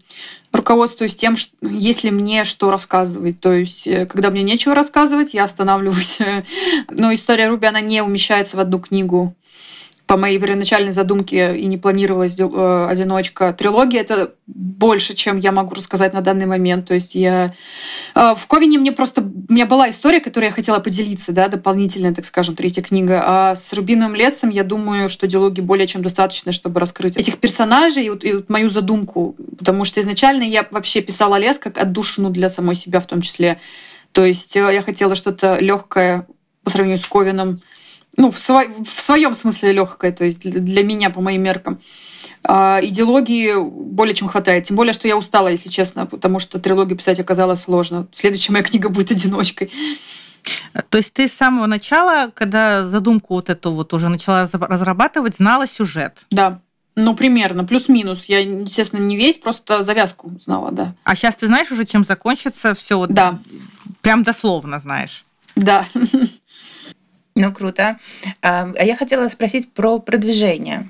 [0.51, 3.39] руководствуюсь тем, что если мне что рассказывать.
[3.39, 6.19] То есть, э, когда мне нечего рассказывать, я останавливаюсь.
[6.89, 9.35] Но история Руби, она не умещается в одну книгу.
[10.11, 13.53] По моей первоначальной задумке и не планировалась э, одиночка.
[13.53, 16.89] Трилогия— это больше, чем я могу рассказать на данный момент.
[16.89, 17.53] То есть я...
[18.13, 19.21] э, В Ковине мне просто...
[19.21, 23.23] У меня была история, которой я хотела поделиться, да, дополнительная, так скажем, третья книга.
[23.25, 28.07] А с «Рубиновым лесом» я думаю, что диалоги более чем достаточно, чтобы раскрыть этих персонажей
[28.07, 29.37] и вот, и вот мою задумку.
[29.57, 33.61] Потому что изначально я вообще писала лес как отдушину для самой себя в том числе.
[34.11, 36.27] То есть э, я хотела что-то легкое
[36.65, 37.61] по сравнению с Ковином.
[38.17, 41.79] Ну, в, сво- в своем смысле легкое, то есть для, меня, по моим меркам.
[42.43, 44.65] А, идеологии более чем хватает.
[44.65, 48.07] Тем более, что я устала, если честно, потому что трилогию писать оказалось сложно.
[48.11, 49.71] Следующая моя книга будет одиночкой.
[50.89, 55.67] То есть ты с самого начала, когда задумку вот эту вот уже начала разрабатывать, знала
[55.67, 56.25] сюжет.
[56.31, 56.59] Да.
[56.95, 58.25] Ну, примерно, плюс-минус.
[58.25, 60.93] Я, естественно, не весь, просто завязку знала, да.
[61.05, 63.39] А сейчас ты знаешь уже, чем закончится все вот Да.
[64.01, 65.23] прям дословно знаешь.
[65.55, 65.85] Да.
[67.35, 67.99] Ну, круто.
[68.41, 70.89] А а я хотела спросить про продвижение.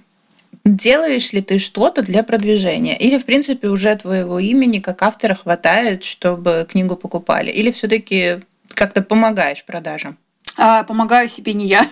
[0.63, 2.95] Делаешь ли ты что-то для продвижения?
[2.95, 7.49] Или, в принципе, уже твоего имени как автора хватает, чтобы книгу покупали?
[7.49, 10.17] Или все-таки как-то помогаешь продажам?
[10.57, 11.89] А, помогаю себе не я.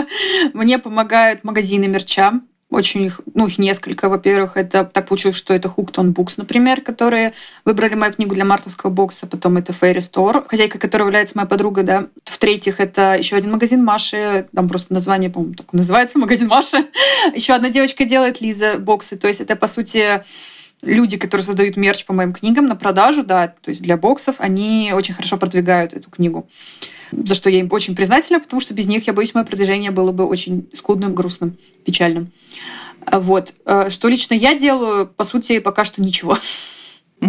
[0.54, 2.40] Мне помогают магазины мерча.
[2.68, 4.08] Очень их, ну, их несколько.
[4.08, 7.32] Во-первых, это так получилось, что это Hooked on Books, например, которые
[7.64, 9.26] выбрали мою книгу для мартовского бокса.
[9.26, 12.08] Потом это Fairy Store, хозяйка которой является моя подруга, да.
[12.24, 14.48] В-третьих, это еще один магазин Маши.
[14.52, 16.86] Там просто название, по-моему, так называется магазин Маши.
[17.34, 19.16] Еще одна девочка делает Лиза боксы.
[19.16, 20.22] То есть это, по сути,
[20.82, 24.92] люди, которые создают мерч по моим книгам на продажу, да, то есть для боксов, они
[24.94, 26.48] очень хорошо продвигают эту книгу.
[27.12, 30.12] За что я им очень признательна, потому что без них, я боюсь, мое продвижение было
[30.12, 32.32] бы очень скудным, грустным, печальным.
[33.10, 33.54] Вот.
[33.64, 36.36] Э, Что лично я делаю, по сути, пока что ничего.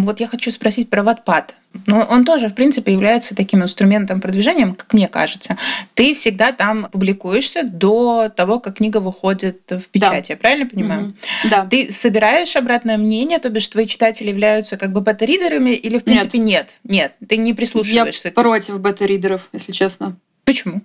[0.04, 1.50] Вот я хочу спросить про Wattpad.
[1.86, 5.56] Ну, он тоже, в принципе, является таким инструментом продвижения, как мне кажется.
[5.94, 10.30] Ты всегда там публикуешься до того, как книга выходит в печать.
[10.30, 11.00] Я правильно понимаю?
[11.02, 11.16] Мгм.
[11.50, 11.66] Да.
[11.66, 16.38] Ты собираешь обратное мнение, то бишь твои читатели являются как бы бета-ридерами или, в принципе,
[16.38, 16.78] нет?
[16.84, 18.30] Нет, ты не Я прислушиваешься.
[18.30, 20.16] к- против бета-ридеров, если честно.
[20.44, 20.80] Почему?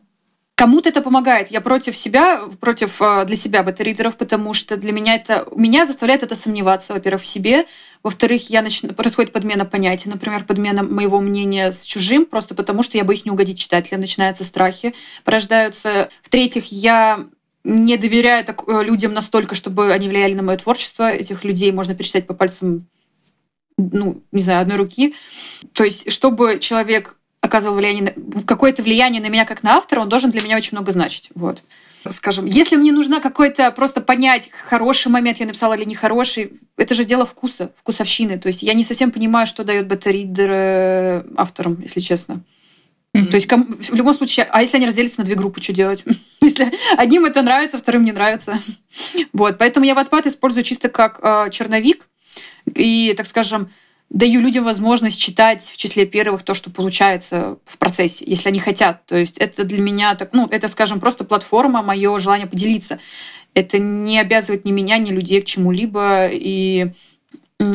[0.56, 1.50] Кому-то это помогает.
[1.50, 5.48] Я против себя, против э, для себя бета-ридеров, потому что для меня это...
[5.56, 7.66] Меня заставляет это сомневаться, во-первых, в себе.
[8.04, 10.10] Во-вторых, я начну, происходит подмена понятий.
[10.10, 14.02] Например, подмена моего мнения с чужим, просто потому что я боюсь не угодить читателям.
[14.02, 16.10] Начинаются страхи, порождаются.
[16.22, 17.26] В-третьих, я
[17.64, 21.12] не доверяю так, э, людям настолько, чтобы они влияли на мое творчество.
[21.12, 22.88] Этих людей можно перечислять по пальцам,
[23.78, 25.16] ну, не знаю, одной руки.
[25.74, 28.16] То есть, чтобы человек оказывал влияние,
[28.48, 31.30] какое-то влияние на меня как на автора, он должен для меня очень много значить.
[31.36, 31.62] Вот.
[32.08, 37.04] Скажем, если мне нужна какой-то просто понять, хороший момент я написала или нехороший, это же
[37.04, 38.40] дело вкуса, вкусовщины.
[38.40, 42.44] То есть я не совсем понимаю, что дает бета-ридер э, авторам, если честно.
[43.14, 43.28] Мгм.
[43.28, 46.04] То есть в любом случае, а если они разделятся на две группы, что делать?
[46.42, 48.58] Если одним это нравится, вторым не нравится.
[49.34, 52.08] Вот, поэтому я Wattpad использую чисто как э, черновик
[52.74, 53.70] и, так скажем,
[54.14, 59.06] даю людям возможность читать в числе первых то, что получается в процессе, если они хотят.
[59.08, 63.00] То есть это для меня, так, ну, это, скажем, просто платформа, мое желание поделиться.
[63.56, 66.28] Это не обязывает ни меня, ни людей к чему-либо.
[66.32, 66.92] И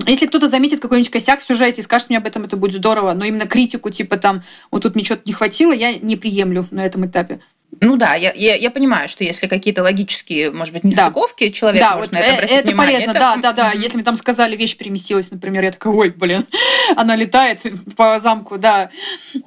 [0.06, 3.14] если кто-то заметит какой-нибудь косяк в сюжете и скажет мне об этом, это будет здорово.
[3.14, 6.86] Но именно критику, типа там, вот тут мне что-то не хватило, я не приемлю на
[6.86, 7.40] этом этапе.
[7.80, 10.88] Ну да, я, я, я понимаю, что если какие-то логические, может быть, Да.
[10.88, 12.94] нестыковки, человек да, может вот на это э, обратить это внимание.
[12.96, 13.68] полезно, Это- да, да, да.
[13.70, 13.80] Мгм.
[13.80, 16.46] Если мне там сказали, вещь переместилась, например, я такая, ой, блин,
[16.96, 17.62] она летает
[17.96, 18.90] по замку, да,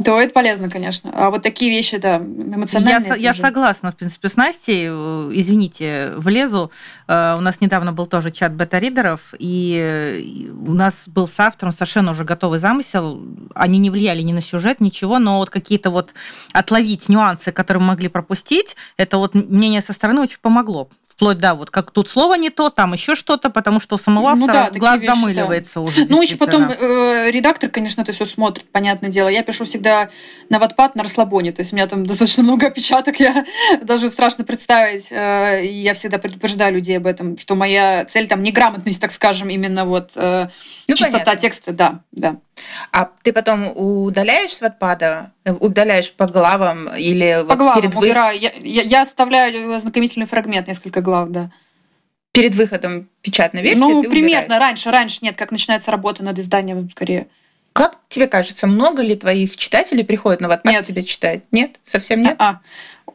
[0.05, 1.09] то это полезно, конечно.
[1.13, 3.09] А вот такие вещи, да, Я, эмоциональные.
[3.11, 4.85] это я уже- согласна, в принципе, с Настей.
[4.89, 6.71] Э, Извините, влезу.
[7.07, 12.11] Э, У нас недавно был тоже чат бета-ридеров, и у нас был с автором совершенно
[12.11, 13.19] уже готовый замысел.
[13.55, 16.11] Они не влияли ни на сюжет, ничего, но вот какие-то вот
[16.53, 20.89] отловить нюансы, которые мы могли пропустить, это вот мнение со стороны очень помогло.
[21.07, 24.33] Вплоть, да, вот как тут слово не то, там еще что-то, потому что у самого
[24.33, 25.15] Ну автора да, такие глаз вещи, да.
[25.15, 26.05] замыливается уже.
[26.09, 29.27] Ну, еще потом э, редактор, конечно, это все смотрит, понятное дело.
[29.27, 30.09] Я пишу всегда
[30.49, 33.45] на ватпад на расслабоне, то есть у меня там достаточно много опечаток, я
[33.83, 35.11] даже страшно представить.
[35.11, 39.85] э, я всегда предупреждаю людей об этом, что моя цель там неграмотность, так скажем, именно
[39.85, 40.47] вот э,
[40.87, 41.39] Ну, чистота понятно.
[41.39, 42.37] текста, да, да.
[42.91, 48.01] А ты потом удаляешь с э, удаляешь по главам или По вот главам перед вы-
[48.07, 48.39] убираю.
[48.39, 51.51] Я, я, я оставляю ознакомительный фрагмент, несколько глав, да.
[52.33, 54.45] перед выходом печатной версии Ну, примерно.
[54.45, 54.61] убираешь.
[54.61, 57.27] Раньше, раньше нет, как начинается работа над изданием, скорее.
[57.73, 60.85] Как тебе кажется, много ли твоих читателей приходят на Wattpad Нет.
[60.85, 61.43] тебя читать?
[61.51, 61.79] Нет?
[61.85, 62.35] Совсем нет?
[62.37, 62.59] А,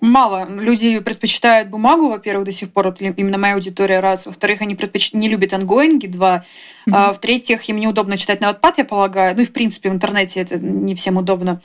[0.07, 0.49] мало.
[0.49, 4.27] Люди предпочитают бумагу, во-первых, до сих пор, вот именно моя аудитория, раз.
[4.27, 5.13] Во-вторых, они предпоч...
[5.13, 6.45] не любят ангоинги, два.
[6.91, 9.35] А, в-третьих, им неудобно читать на Wattpad, я полагаю.
[9.37, 11.61] Ну и, в принципе, в интернете это не всем удобно.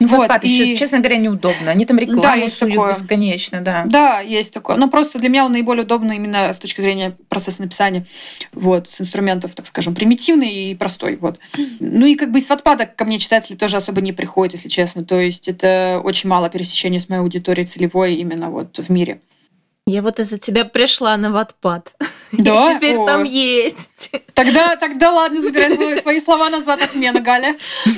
[0.00, 1.70] Ну, Вот, Wattpad еще, и- честно говоря, неудобно.
[1.70, 2.92] Они там рекламу Да, есть суют такое.
[2.92, 3.84] бесконечно, да.
[3.86, 4.76] Да, есть такое.
[4.76, 8.04] Но просто для меня он наиболее удобный именно с точки зрения процесса написания.
[8.52, 11.16] Вот, с инструментов, так скажем, примитивный и простой.
[11.16, 11.38] Вот.
[11.80, 15.04] Ну и как бы из Wattpad ко мне читатели тоже особо не приходят, если честно.
[15.04, 19.20] То есть это очень мало пересечения с моей аудиторией целевой именно вот в мире.
[19.88, 21.94] Я вот из-за тебя пришла на Ватпад.
[22.32, 22.74] Да?
[22.74, 23.06] Теперь О.
[23.06, 24.10] там есть.
[24.34, 27.54] Тогда, тогда ладно, забирай свои- слова назад, отмена, Галя.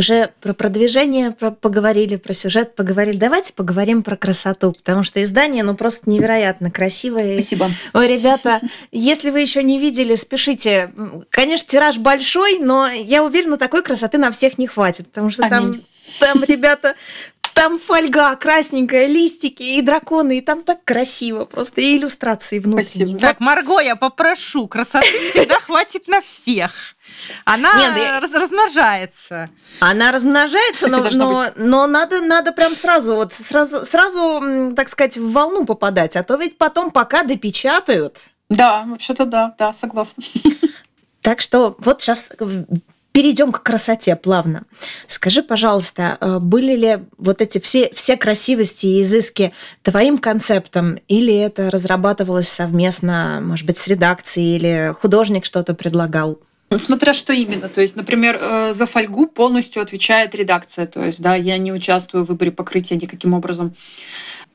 [0.00, 3.16] Уже про продвижение про- поговорили, про сюжет поговорили.
[3.16, 7.32] Давайте поговорим про красоту, потому что издание, ну, просто невероятно красивое.
[7.40, 7.68] Спасибо.
[7.94, 8.60] Ой, ребята,
[8.92, 10.92] если вы еще не видели, спешите.
[11.30, 15.64] Конечно, тираж большой, но я уверена, такой красоты на всех не хватит, потому что там,
[15.64, 15.86] Аминь.
[16.20, 16.94] там, ребята,
[17.58, 22.84] там фольга красненькая, листики и драконы, и там так красиво просто, и иллюстрации внутренние.
[23.08, 23.18] Спасибо.
[23.18, 26.70] Так, Марго, я попрошу, красоты всегда хватит на всех.
[27.44, 29.50] Она Нет, я- раз- размножается.
[29.80, 35.32] Она размножается, но, но, но надо, надо прям сразу, вот сразу, сразу, так сказать, в
[35.32, 38.26] волну попадать, а то ведь потом пока допечатают.
[38.48, 40.22] Да, вообще-то да, да, согласна.
[41.22, 42.30] Так что вот сейчас
[43.18, 44.62] перейдем к красоте плавно.
[45.08, 49.52] Скажи, пожалуйста, э, были ли вот эти все, все красивости и изыски
[49.82, 56.38] твоим концептом, или это разрабатывалось совместно, может быть, с редакцией, или художник что-то предлагал?
[56.70, 57.68] Смотря что именно.
[57.68, 60.86] То есть, например, э, за фольгу полностью отвечает редакция.
[60.86, 63.74] То есть, да, я не участвую в выборе покрытия никаким образом.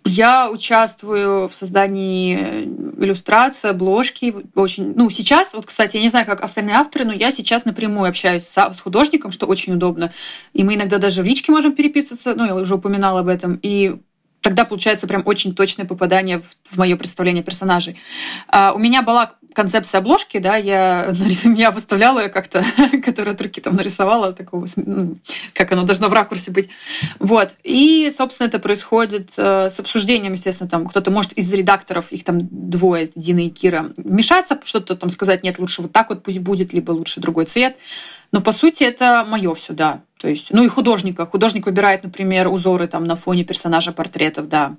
[0.06, 2.64] Я участвую в создании э,
[3.04, 4.36] иллюстрации, обложки.
[4.54, 8.10] Очень, ну, сейчас, вот, кстати, я не знаю, как остальные авторы, но я сейчас напрямую
[8.10, 10.12] общаюсь с, с художником, что очень удобно.
[10.52, 13.58] И мы иногда даже в личке можем переписываться, ну, я уже упоминала об этом.
[13.62, 13.98] И
[14.44, 17.98] тогда получается прям очень точное попадание в, в мое представление персонажей.
[18.48, 22.64] А, у меня была концепция обложки, да, я, нарис- я выставляла ее как-то,
[23.04, 25.18] которую от руки там нарисовала, такого, ну,
[25.54, 26.70] как оно должно в ракурсе быть.
[27.20, 27.56] Вот.
[27.64, 32.48] И, собственно, это происходит э, с обсуждением, естественно, там кто-то может из редакторов, их там
[32.52, 36.74] двое, Дина и Кира, вмешаться, что-то там сказать, нет, лучше вот так вот пусть будет,
[36.74, 37.78] либо лучше другой цвет.
[38.34, 40.02] Но, по сути, это мое все, да.
[40.24, 41.26] То есть, ну и художника.
[41.26, 44.78] Художник выбирает, например, узоры там на фоне персонажа портретов, да.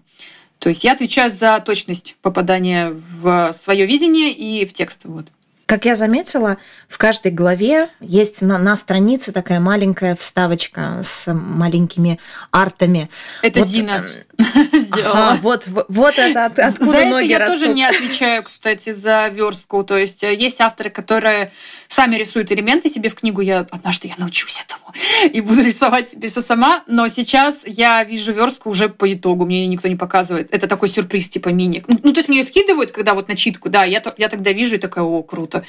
[0.59, 5.03] То есть я отвечаю за точность попадания в свое видение и в текст.
[5.05, 5.27] Вот.
[5.67, 6.57] Как я заметила,
[6.89, 12.19] в каждой главе есть на, на странице такая маленькая вставочка с маленькими
[12.51, 13.11] артами.
[13.43, 14.03] Это Вот, Дина
[14.39, 15.39] Ага, сделала.
[15.43, 17.61] вот, вот это от- откуда за это ноги я растут.
[17.61, 19.85] тоже не отвечаю, кстати, за верстку.
[19.85, 21.53] То есть э, есть авторы, которые
[21.95, 23.41] сами рисуют элементы себе в книгу.
[23.41, 24.93] Я однажды я научусь этому
[25.33, 26.83] и буду рисовать себе все сама.
[26.87, 29.47] Но сейчас я вижу верстку уже по итогу.
[29.47, 30.49] Мне ее никто не показывает.
[30.53, 31.85] Это такой сюрприз типа мини.
[31.87, 33.71] Ну, то есть мне ее скидывают, когда вот начитку.
[33.71, 35.65] Да, я, я тогда вижу и такая, о, круто.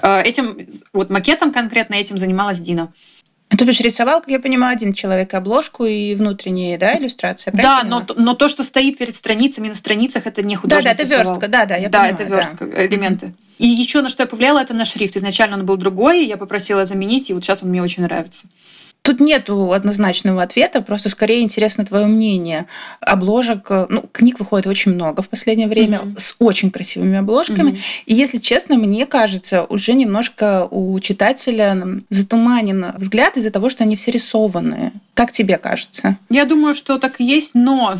[0.00, 2.92] Э, Этим, вот макетом конкретно этим занималась Дина.
[3.54, 7.52] Ну, То бишь рисовал, как я понимаю, один человек обложку и внутренние, да, иллюстрации.
[7.54, 10.90] Да, но, но то, что стоит перед страницами на страницах, это не Да, художник да,
[10.90, 11.24] это рисовал.
[11.24, 13.34] верстка, да, да, я да, понимаю, это верстка, элементы.
[13.58, 15.16] И еще на что я повлияла, это на шрифт.
[15.16, 18.48] Изначально он был другой, я попросила заменить, и вот сейчас он мне очень нравится.
[19.04, 22.64] Тут нету однозначного ответа, просто скорее интересно твое мнение.
[23.00, 26.16] Обложек, э, ну, книг выходит очень много в последнее время Мгм.
[26.18, 27.72] с очень красивыми обложками.
[27.72, 27.78] Мгм.
[28.06, 33.96] И если честно, мне кажется, уже немножко у читателя затуманен взгляд из-за того, что они
[33.96, 34.92] все рисованные.
[35.12, 36.16] Как тебе кажется?
[36.30, 37.98] Я думаю, что так и есть, но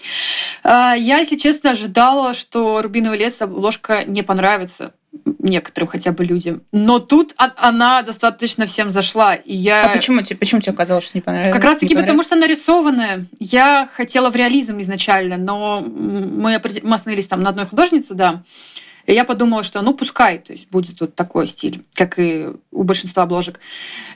[0.64, 4.90] а, я, если честно, ожидала, что «Рубиновый лес» обложка не понравится
[5.38, 6.62] некоторым хотя бы людям.
[6.72, 9.34] Но тут а- она достаточно всем зашла.
[9.34, 9.84] И я...
[9.84, 11.54] А почему тебе, почему тебе казалось, что не понравилось?
[11.54, 13.26] Как раз таки потому, что она рисованная.
[13.38, 18.42] Я хотела в реализм изначально, но мы, мы остановились там на одной художнице, да.
[19.06, 22.82] И я подумала, что ну пускай, то есть будет вот такой стиль, как и у
[22.84, 23.58] большинства обложек.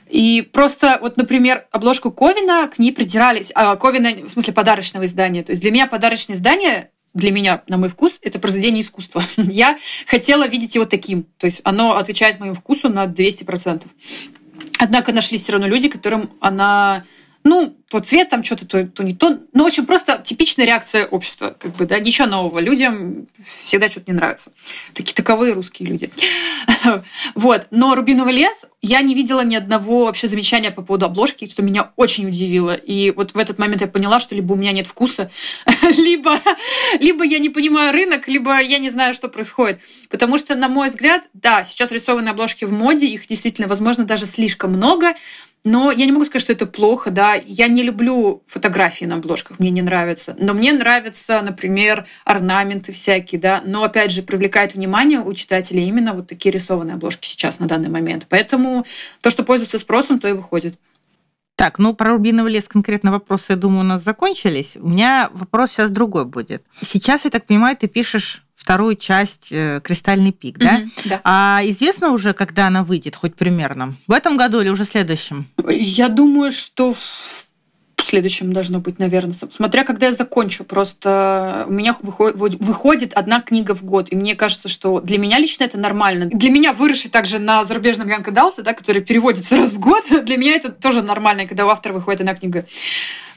[0.09, 3.51] И просто вот, например, обложку Ковина к ней придирались.
[3.55, 5.43] А, Ковина, в смысле, подарочного издания.
[5.43, 9.23] То есть для меня подарочное издание для меня, на мой вкус, это произведение искусства.
[9.37, 11.23] Я хотела видеть его таким.
[11.37, 13.87] То есть оно отвечает моему вкусу на 200%.
[14.77, 17.05] Однако нашлись все равно люди, которым она
[17.45, 19.37] ну, то цвет там что-то, то, то не то.
[19.53, 22.57] Ну, в общем, просто типичная реакция общества, как бы, да, ничего нового.
[22.57, 24.51] Людям всегда что-то не нравится.
[24.95, 26.09] Такие таковые русские люди.
[27.35, 27.67] вот.
[27.69, 31.91] Но «Рубиновый лес» я не видела ни одного вообще замечания по поводу обложки, что меня
[31.97, 32.73] очень удивило.
[32.73, 35.29] И вот в этот момент я поняла, что либо у меня нет вкуса,
[35.83, 36.39] либо,
[36.99, 39.79] либо я не понимаю рынок, либо я не знаю, что происходит.
[40.09, 44.25] Потому что, на мой взгляд, да, сейчас рисованные обложки в моде, их действительно, возможно, даже
[44.25, 45.13] слишком много,
[45.65, 47.33] но я не могу сказать, что это плохо, да.
[47.33, 50.35] Я не люблю фотографии на обложках, мне не нравится.
[50.39, 53.63] Но мне нравятся, например, орнаменты всякие, да.
[53.65, 57.89] Но, опять же, привлекает внимание у читателей именно вот такие рисованные обложки сейчас на данный
[57.89, 58.27] момент.
[58.29, 58.85] Поэтому
[59.21, 60.75] то, что пользуется спросом, то и выходит.
[61.55, 64.75] Так, ну про рубиновый лес конкретно вопросы, я думаю, у нас закончились.
[64.75, 66.63] У меня вопрос сейчас другой будет.
[66.81, 70.79] Сейчас, я так понимаю, ты пишешь вторую часть э, «Кристальный пик», да?
[70.79, 71.21] Мгм, да.
[71.23, 73.95] А известно уже, когда она выйдет, хоть примерно?
[74.07, 75.47] В этом году или уже в следующем?
[75.69, 77.45] Я думаю, что в
[78.01, 80.63] следующем должно быть, наверное, смотря когда я закончу.
[80.63, 85.37] Просто у меня выходит, выходит одна книга в год, и мне кажется, что для меня
[85.37, 86.25] лично это нормально.
[86.25, 90.37] Для меня выросший также на зарубежном Янка Далса, да, который переводится раз в год, для
[90.37, 92.65] меня это тоже нормально, когда у автора выходит одна книга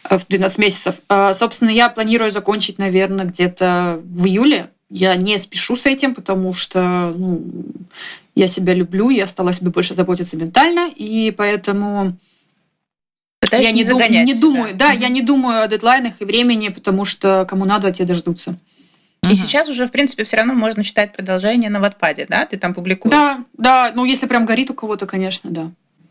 [0.09, 0.95] э, в 12 месяцев.
[1.11, 4.71] А, Собственно, я планирую закончить, наверное, где-то в июле.
[4.91, 7.43] Я не спешу с этим, потому что ну,
[8.35, 12.17] я себя люблю, я стала себе больше заботиться ментально, и поэтому
[13.41, 14.41] Пытаешься я не, дум- загонять не себя.
[14.41, 15.01] думаю, да, Мгм.
[15.03, 18.57] я не думаю о дедлайнах и времени, потому что кому надо, те дождутся.
[19.31, 22.47] И сейчас уже, в принципе, все равно можно читать продолжение на Ватпаде, да?
[22.47, 23.11] Ты там публикуешь.
[23.11, 25.71] Да, да, ну если прям горит у кого-то, конечно, да.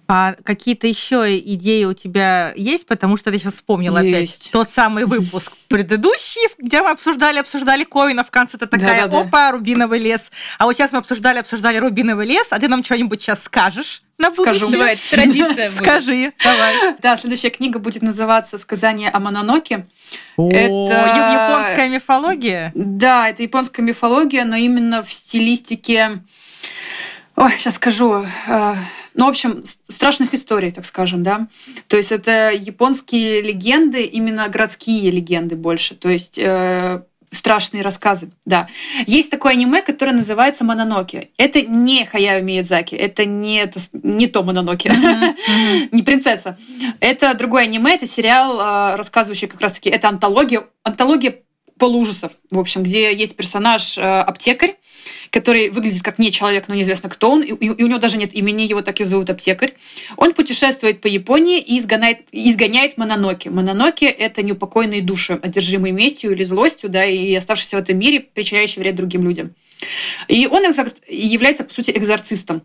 [0.09, 2.85] А какие-то еще идеи у тебя есть?
[2.85, 4.51] Потому что ты сейчас вспомнила опять Есть.
[4.51, 8.23] тот самый выпуск предыдущий, где мы обсуждали, обсуждали Ковина.
[8.23, 9.27] В конце ты такая, Да-да-да.
[9.27, 10.31] опа, рубиновый лес.
[10.59, 14.33] А вот сейчас мы обсуждали, обсуждали рубиновый лес, а ты нам что-нибудь сейчас скажешь на
[14.33, 14.69] Скажу.
[14.71, 15.73] Давай, традиция будет.
[15.73, 16.95] Скажи, давай.
[17.01, 19.87] Да, следующая книга будет называться «Сказание о Мононоке».
[20.37, 22.71] О, Это- японская мифология.
[22.75, 26.23] Да, это японская мифология, но именно в стилистике...
[27.35, 28.25] Ой, сейчас скажу.
[29.17, 31.47] Ну, в общем, страшных историй, так скажем, да.
[31.87, 35.95] То есть это японские легенды, именно городские легенды больше.
[35.95, 37.01] То есть э,
[37.31, 38.67] страшные рассказы, да.
[39.07, 41.29] Есть такое аниме, которое называется «Мононоке».
[41.37, 44.89] Это не Хаяо Миядзаки, это не то, не то «Мононоке»,
[45.91, 46.55] не принцесса.
[46.99, 51.39] Это другое аниме, это сериал, э, рассказывающий как раз-таки, это антология, антология
[51.77, 54.75] полуужасов, в общем, где есть персонаж э, аптекарь,
[55.29, 58.33] который выглядит как не человек, но неизвестно кто он, и, и у него даже нет
[58.33, 59.73] имени, его так и зовут аптекарь.
[60.15, 63.49] Он путешествует по Японии и изгоняет, изгоняет мононоки.
[63.49, 68.81] Мононоки— это неупокоенные души, одержимые местью или злостью, да, и оставшиеся в этом мире, причиняющие
[68.81, 69.53] вред другим людям.
[70.27, 72.63] И он экзор- является, по сути, экзорцистом.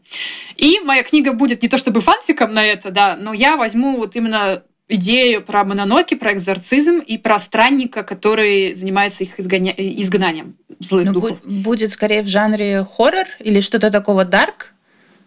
[0.57, 4.16] И моя книга будет не то чтобы фанфиком на это, да, но я возьму вот
[4.16, 11.07] именно идею про мононоки, про экзорцизм и про странника, который занимается их изгоня- изгнанием злых
[11.07, 11.40] Ну, духов.
[11.45, 14.71] бу- будет скорее в жанре хоррор или что-то такого дарк.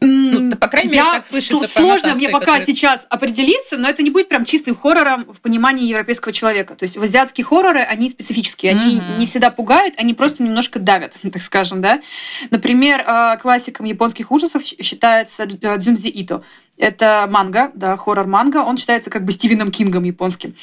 [0.01, 4.03] Ну, по крайней мере, я так слышится сложно мне пока которая- сейчас определиться, но это
[4.03, 6.75] не будет прям чистым хоррором в понимании европейского человека.
[6.75, 9.19] То есть азиатские хорроры, они специфические, они Мгм.
[9.19, 12.01] не всегда пугают, они просто немножко давят, так скажем, да.
[12.49, 16.43] Например, э, классиком японских ужасов считается э, Дзюнзи Ито.
[16.77, 18.58] Это манга, да, хоррор-манга.
[18.58, 20.55] Он считается как бы Стивеном Кингом японским.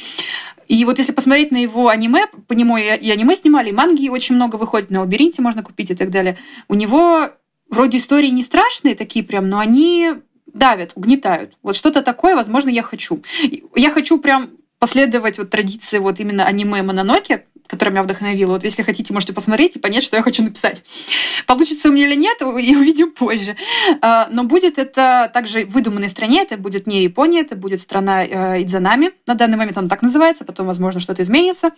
[0.69, 4.35] И вот если посмотреть на его аниме, по нему и аниме снимали, и манги очень
[4.37, 6.39] много выходит, на лабиринте можно купить и так далее.
[6.69, 7.31] У него
[7.73, 10.15] вроде истории не страшные такие прям, но они
[10.47, 11.55] давят, угнетают.
[11.63, 13.23] Вот что-то такое, возможно, я хочу.
[13.75, 18.53] Я хочу прям последовать вот традиции вот именно аниме Мононоки, которая меня вдохновила.
[18.53, 20.83] Вот если хотите, можете посмотреть и понять, что я хочу написать.
[21.47, 22.45] Получится у меня или нет, и
[22.77, 23.57] увидим позже.
[24.03, 26.43] А, Но будет это также в выдуманной стране.
[26.43, 29.13] Это будет не Япония, это будет страна э, Идзанами.
[29.27, 31.71] На данный момент она так называется, потом, возможно, что-то изменится.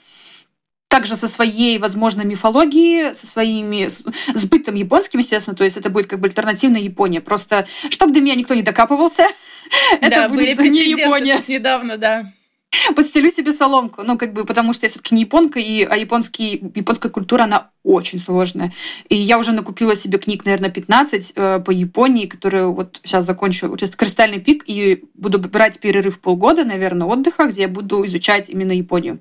[0.94, 5.90] Также со своей, возможно, мифологией, со своими с с бытом японским, естественно, то есть это
[5.90, 7.20] будет как бы альтернативная Япония.
[7.20, 9.26] Просто, чтобы до меня никто не докапывался,
[10.00, 11.42] это были будет не Япония.
[11.48, 12.32] недавно, да.
[12.96, 14.02] Подстелю себе соломку.
[14.02, 17.70] Ну, как бы, потому что я все-таки не японка, и, а японский, японская культура, она
[17.82, 18.72] очень сложная.
[19.08, 23.68] И я уже накупила себе книг, наверное, 15 э, по Японии, которые вот сейчас закончу.
[23.68, 28.48] Вот сейчас «Кристальный пик», и буду брать перерыв полгода, наверное, отдыха, где я буду изучать
[28.48, 29.18] именно Японию.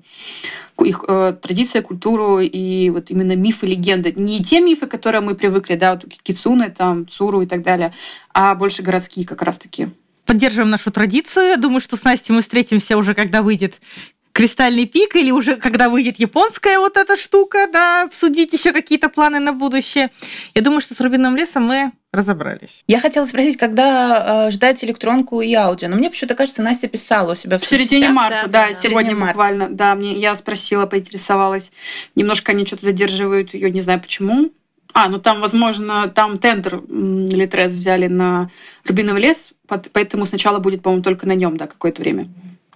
[0.82, 4.12] Их э, традиция, культуру и вот именно мифы, легенды.
[4.16, 7.92] Не те мифы, которые мы привыкли, да, вот кицуны, там, цуру и так далее,
[8.32, 9.88] а больше городские как раз-таки.
[10.26, 11.48] Поддерживаем нашу традицию.
[11.48, 13.80] Я думаю, что с Настей мы встретимся уже, когда выйдет
[14.34, 19.38] Кристальный пик или уже когда выйдет японская вот эта штука, да, обсудить еще какие-то планы
[19.38, 20.10] на будущее.
[20.56, 22.82] Я думаю, что с Рубиновым лесом мы разобрались.
[22.88, 25.86] Я хотела спросить, когда э, ждать электронку и аудио.
[25.86, 28.74] Но мне почему-то кажется, Настя писала у себя в, В середине марта, да, да, да.
[28.74, 29.34] сегодня марта.
[29.34, 29.68] буквально.
[29.68, 31.70] Да, мне я спросила, поинтересовалась.
[32.16, 34.50] Немножко они что-то задерживают ее, не знаю почему.
[34.94, 38.50] А, ну там, возможно, там тендер Литрес взяли на
[38.86, 42.28] Рубиновый лес, поэтому сначала будет, по-моему, только на нем, да, какое-то время.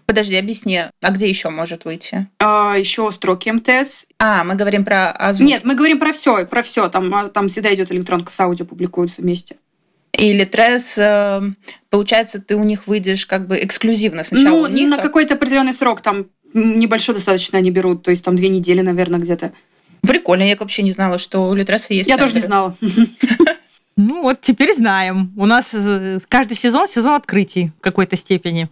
[0.04, 2.26] Подожди, объясни, а где еще может выйти?
[2.40, 4.06] А, еще строки МТС.
[4.18, 5.48] А, мы говорим про озвучку.
[5.48, 6.88] Нет, мы говорим про все, про все.
[6.88, 9.56] Там, а, там всегда идет электронка с аудио, публикуются вместе.
[10.12, 11.42] Или тресс, э,
[11.90, 14.88] получается, ты у них выйдешь как бы эксклюзивно сначала ну, них.
[14.88, 18.80] на а- какой-то определенный срок, там небольшой достаточно они берут, то есть там две недели,
[18.80, 19.52] наверное, где-то.
[20.02, 22.46] Прикольно, я вообще не знала, что у Литреса есть Я тоже не тендеры.
[22.46, 22.76] знала.
[24.00, 25.32] Ну вот теперь знаем.
[25.36, 28.68] У нас э, каждый сезон сезон открытий в какой-то степени.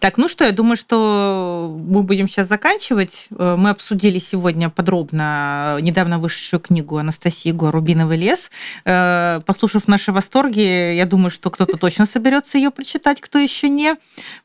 [0.00, 3.28] Так, ну что, я думаю, что мы будем сейчас заканчивать.
[3.30, 8.50] Э, Мы обсудили сегодня подробно недавно вышедшую книгу Анастасии Го «Рубиновый лес».
[8.84, 13.94] Э, Послушав наши восторги, я думаю, что кто-то точно соберется ее прочитать, кто еще не.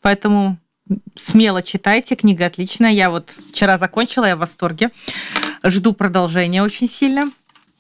[0.04, 0.60] Поэтому
[1.18, 2.92] смело читайте, книга отличная.
[2.92, 4.92] Я вот вчера закончила, я в восторге.
[5.64, 7.32] Жду продолжения очень сильно.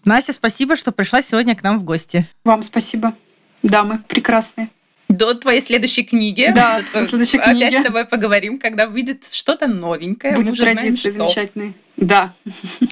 [0.05, 2.27] Настя, спасибо, что пришла сегодня к нам в гости.
[2.43, 3.13] Вам спасибо.
[3.61, 4.69] Дамы, прекрасные.
[5.09, 6.51] До твоей следующей книги.
[6.53, 7.81] Да, До следующей Опять книги.
[7.81, 10.36] с тобой поговорим, когда выйдет что-то новенькое.
[10.36, 11.11] Будет что.
[11.11, 11.73] замечательные.
[11.97, 12.34] Да.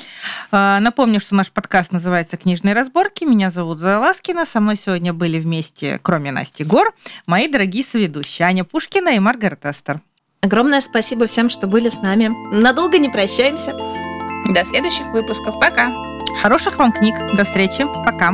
[0.54, 3.24] А, Напомню, что наш подкаст называется «Книжные разборки».
[3.24, 4.46] Меня зовут Зоя Ласкина.
[4.46, 6.94] Со мной сегодня были вместе, кроме Насти Гор,
[7.26, 10.02] мои дорогие соведущие Аня Пушкина и Маргарет Эстер.
[10.42, 12.32] Огромное спасибо всем, что были с нами.
[12.54, 13.74] Надолго не прощаемся.
[14.50, 15.60] До следующих выпусков.
[15.60, 15.92] Пока.
[16.42, 17.16] Хороших вам книг.
[17.36, 17.86] До встречи.
[18.06, 18.34] Пока.